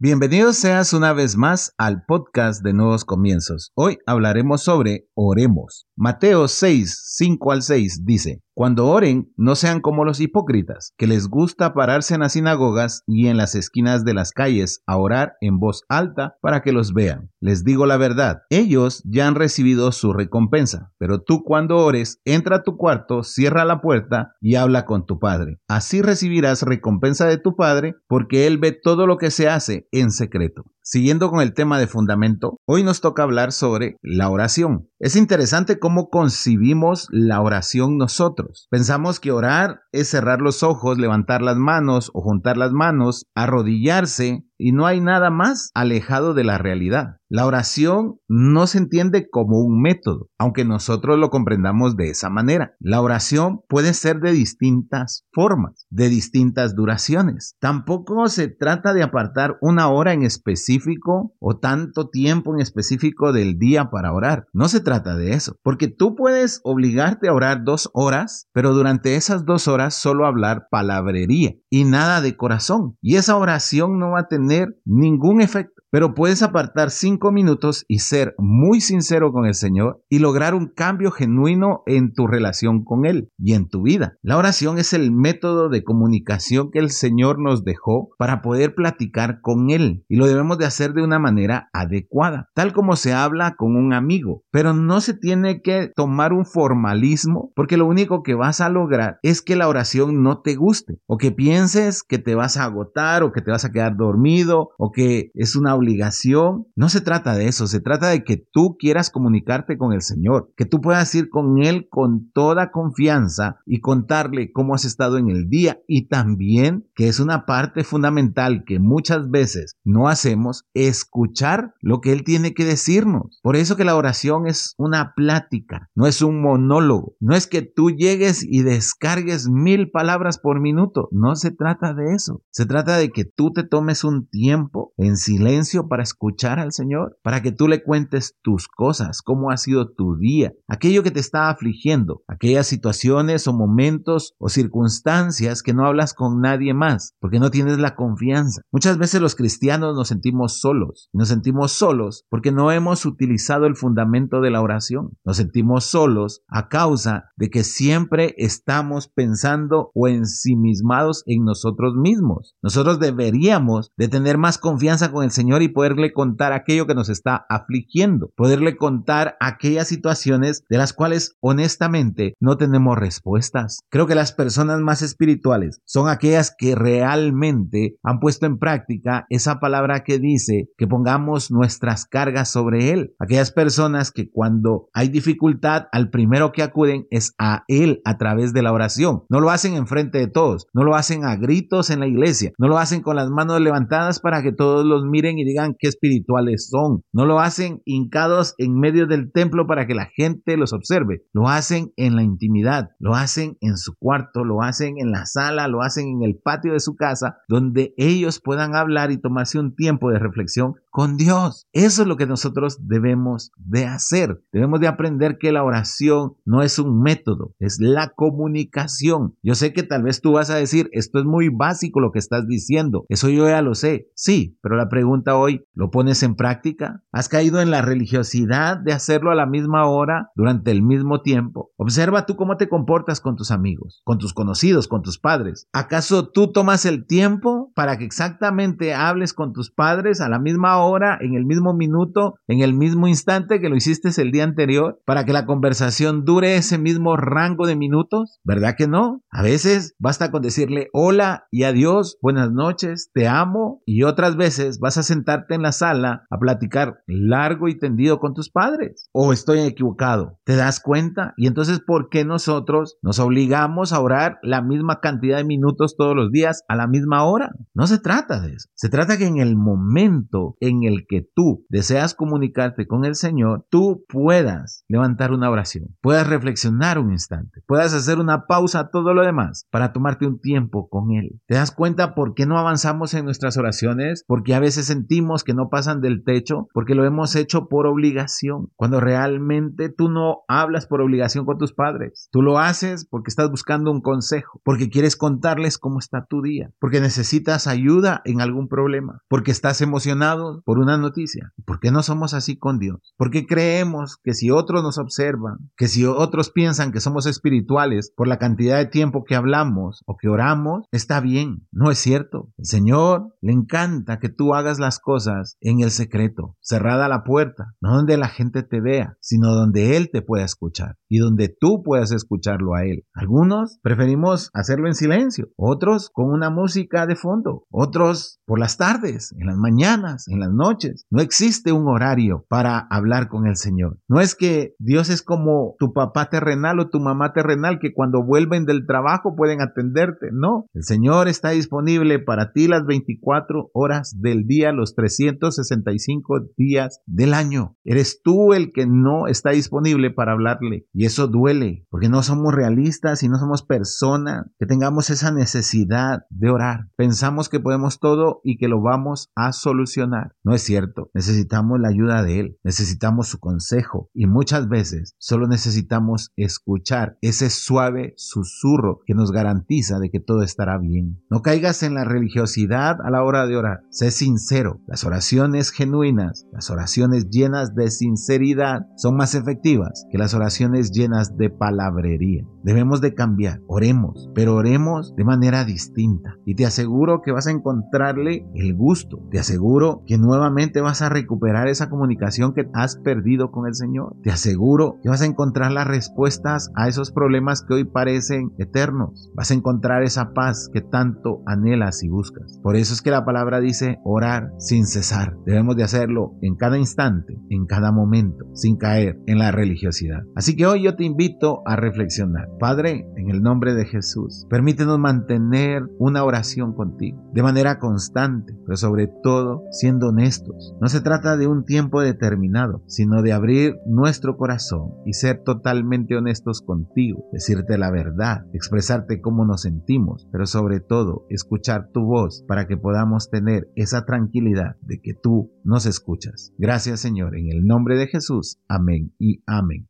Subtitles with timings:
[0.00, 3.72] Bienvenidos seas una vez más al podcast de Nuevos Comienzos.
[3.74, 5.88] Hoy hablaremos sobre oremos.
[5.96, 11.28] Mateo 6, 5 al 6 dice, cuando oren, no sean como los hipócritas, que les
[11.28, 15.60] gusta pararse en las sinagogas y en las esquinas de las calles a orar en
[15.60, 17.30] voz alta para que los vean.
[17.38, 22.56] Les digo la verdad, ellos ya han recibido su recompensa, pero tú cuando ores, entra
[22.56, 25.60] a tu cuarto, cierra la puerta y habla con tu Padre.
[25.68, 30.10] Así recibirás recompensa de tu Padre, porque Él ve todo lo que se hace en
[30.10, 30.64] secreto.
[30.90, 34.88] Siguiendo con el tema de fundamento, hoy nos toca hablar sobre la oración.
[34.98, 38.68] Es interesante cómo concibimos la oración nosotros.
[38.70, 44.47] Pensamos que orar es cerrar los ojos, levantar las manos o juntar las manos, arrodillarse
[44.58, 47.18] y no hay nada más alejado de la realidad.
[47.30, 52.74] La oración no se entiende como un método, aunque nosotros lo comprendamos de esa manera.
[52.80, 57.54] La oración puede ser de distintas formas, de distintas duraciones.
[57.60, 63.58] Tampoco se trata de apartar una hora en específico o tanto tiempo en específico del
[63.58, 64.46] día para orar.
[64.54, 69.16] No se trata de eso, porque tú puedes obligarte a orar dos horas, pero durante
[69.16, 72.96] esas dos horas solo hablar palabrería y nada de corazón.
[73.02, 74.47] Y esa oración no va a tener
[74.84, 75.77] ningún efecto.
[75.90, 80.66] Pero puedes apartar cinco minutos y ser muy sincero con el Señor y lograr un
[80.66, 84.18] cambio genuino en tu relación con Él y en tu vida.
[84.22, 89.40] La oración es el método de comunicación que el Señor nos dejó para poder platicar
[89.40, 93.54] con Él y lo debemos de hacer de una manera adecuada, tal como se habla
[93.56, 94.42] con un amigo.
[94.50, 99.18] Pero no se tiene que tomar un formalismo porque lo único que vas a lograr
[99.22, 103.22] es que la oración no te guste o que pienses que te vas a agotar
[103.22, 106.66] o que te vas a quedar dormido o que es una obligación.
[106.76, 110.52] No se trata de eso, se trata de que tú quieras comunicarte con el Señor,
[110.56, 115.28] que tú puedas ir con Él con toda confianza y contarle cómo has estado en
[115.28, 121.74] el día y también que es una parte fundamental que muchas veces no hacemos, escuchar
[121.80, 123.38] lo que Él tiene que decirnos.
[123.42, 127.62] Por eso que la oración es una plática, no es un monólogo, no es que
[127.62, 132.96] tú llegues y descargues mil palabras por minuto, no se trata de eso, se trata
[132.96, 137.52] de que tú te tomes un tiempo en silencio para escuchar al Señor, para que
[137.52, 142.22] tú le cuentes tus cosas, cómo ha sido tu día, aquello que te está afligiendo,
[142.26, 147.78] aquellas situaciones o momentos o circunstancias que no hablas con nadie más, porque no tienes
[147.78, 148.62] la confianza.
[148.72, 153.76] Muchas veces los cristianos nos sentimos solos, nos sentimos solos porque no hemos utilizado el
[153.76, 155.16] fundamento de la oración.
[155.24, 162.54] Nos sentimos solos a causa de que siempre estamos pensando o ensimismados en nosotros mismos.
[162.62, 167.08] Nosotros deberíamos de tener más confianza con el Señor y poderle contar aquello que nos
[167.08, 173.80] está afligiendo, poderle contar aquellas situaciones de las cuales honestamente no tenemos respuestas.
[173.90, 179.60] Creo que las personas más espirituales son aquellas que realmente han puesto en práctica esa
[179.60, 183.14] palabra que dice que pongamos nuestras cargas sobre Él.
[183.18, 188.52] Aquellas personas que cuando hay dificultad al primero que acuden es a Él a través
[188.52, 189.22] de la oración.
[189.28, 192.52] No lo hacen en frente de todos, no lo hacen a gritos en la iglesia,
[192.58, 195.88] no lo hacen con las manos levantadas para que todos los miren y digan qué
[195.88, 197.02] espirituales son.
[197.12, 201.22] No lo hacen hincados en medio del templo para que la gente los observe.
[201.32, 205.68] Lo hacen en la intimidad, lo hacen en su cuarto, lo hacen en la sala,
[205.68, 209.74] lo hacen en el patio de su casa, donde ellos puedan hablar y tomarse un
[209.74, 211.66] tiempo de reflexión con Dios.
[211.72, 214.42] Eso es lo que nosotros debemos de hacer.
[214.52, 219.36] Debemos de aprender que la oración no es un método, es la comunicación.
[219.42, 222.18] Yo sé que tal vez tú vas a decir, esto es muy básico lo que
[222.18, 224.10] estás diciendo, eso yo ya lo sé.
[224.14, 227.02] Sí, pero la pregunta hoy, ¿lo pones en práctica?
[227.12, 231.70] ¿Has caído en la religiosidad de hacerlo a la misma hora durante el mismo tiempo?
[231.76, 235.68] Observa tú cómo te comportas con tus amigos, con tus conocidos, con tus padres.
[235.72, 240.78] ¿Acaso tú tomas el tiempo para que exactamente hables con tus padres a la misma
[240.78, 245.00] hora, en el mismo minuto, en el mismo instante que lo hiciste el día anterior,
[245.04, 248.40] para que la conversación dure ese mismo rango de minutos?
[248.44, 249.22] ¿Verdad que no?
[249.30, 254.78] A veces basta con decirle hola y adiós, buenas noches, te amo, y otras veces
[254.78, 259.08] vas a sentarte en la sala a platicar largo y tendido con tus padres.
[259.12, 260.38] ¿O estoy equivocado?
[260.44, 261.34] ¿Te das cuenta?
[261.36, 266.16] Y entonces, ¿por qué nosotros nos obligamos a orar la misma cantidad de minutos todos
[266.16, 267.52] los días a la misma hora?
[267.74, 268.68] No se trata de eso.
[268.74, 273.66] Se trata que en el momento en el que tú deseas comunicarte con el Señor,
[273.70, 279.12] tú puedas levantar una oración, puedas reflexionar un instante, puedas hacer una pausa a todo
[279.12, 281.40] lo demás para tomarte un tiempo con Él.
[281.46, 284.24] ¿Te das cuenta por qué no avanzamos en nuestras oraciones?
[284.26, 288.70] Porque a veces sentimos que no pasan del techo porque lo hemos hecho por obligación,
[288.76, 292.28] cuando realmente tú no hablas por obligación con tus padres.
[292.30, 296.70] Tú lo haces porque estás buscando un consejo, porque quieres contarles cómo está tu día,
[296.80, 301.52] porque necesitas ayuda en algún problema, porque estás emocionado por una noticia.
[301.64, 303.14] ¿Por qué no somos así con Dios?
[303.16, 308.28] Porque creemos que si otros nos observan, que si otros piensan que somos espirituales por
[308.28, 311.66] la cantidad de tiempo que hablamos o que oramos, está bien.
[311.72, 312.50] No es cierto.
[312.56, 317.74] El Señor le encanta que tú hagas las cosas en el secreto, cerrada la puerta,
[317.80, 321.82] no donde la gente te vea, sino donde Él te pueda escuchar y donde tú
[321.82, 323.04] puedas escucharlo a Él.
[323.14, 329.34] Algunos preferimos hacerlo en silencio, otros con una música de fondo, otros por las tardes,
[329.38, 331.06] en las mañanas, en las noches.
[331.10, 333.98] No existe un horario para hablar con el Señor.
[334.08, 338.24] No es que Dios es como tu papá terrenal o tu mamá terrenal que cuando
[338.24, 340.28] vuelven del trabajo pueden atenderte.
[340.32, 347.00] No, el Señor está disponible para ti las 24 horas del día, los 365 días
[347.06, 347.76] del año.
[347.84, 350.86] Eres tú el que no está disponible para hablarle.
[350.92, 356.20] Y eso duele, porque no somos realistas y no somos personas que tengamos esa necesidad
[356.30, 356.88] de orar.
[356.96, 360.34] Pensamos que podemos todo y que lo vamos a solucionar.
[360.44, 361.10] No es cierto.
[361.14, 362.58] Necesitamos la ayuda de Él.
[362.64, 364.10] Necesitamos su consejo.
[364.14, 370.42] Y muchas veces solo necesitamos escuchar ese suave susurro que nos garantiza de que todo
[370.42, 371.22] estará bien.
[371.30, 373.80] No caigas en la religiosidad a la hora de orar.
[373.90, 374.77] Sé sincero.
[374.86, 381.36] Las oraciones genuinas, las oraciones llenas de sinceridad son más efectivas que las oraciones llenas
[381.36, 382.44] de palabrería.
[382.62, 383.60] Debemos de cambiar.
[383.66, 386.36] Oremos, pero oremos de manera distinta.
[386.44, 389.18] Y te aseguro que vas a encontrarle el gusto.
[389.30, 394.16] Te aseguro que nuevamente vas a recuperar esa comunicación que has perdido con el Señor.
[394.22, 399.30] Te aseguro que vas a encontrar las respuestas a esos problemas que hoy parecen eternos.
[399.34, 402.58] Vas a encontrar esa paz que tanto anhelas y buscas.
[402.62, 405.34] Por eso es que la palabra dice orar sin cesar.
[405.46, 410.24] Debemos de hacerlo en cada instante, en cada momento, sin caer en la religiosidad.
[410.36, 412.50] Así que hoy yo te invito a reflexionar.
[412.60, 418.76] Padre, en el nombre de Jesús, permítenos mantener una oración contigo de manera constante, pero
[418.76, 420.74] sobre todo siendo honestos.
[420.82, 426.14] No se trata de un tiempo determinado, sino de abrir nuestro corazón y ser totalmente
[426.14, 432.44] honestos contigo, decirte la verdad, expresarte cómo nos sentimos, pero sobre todo escuchar tu voz
[432.46, 436.52] para que podamos tener esa tranquilidad de que tú nos escuchas.
[436.58, 438.58] Gracias Señor, en el nombre de Jesús.
[438.68, 439.88] Amén y amén.